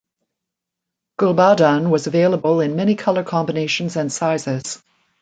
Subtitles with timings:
[1.19, 4.81] Gulbadan was available in many color combinations and sizes.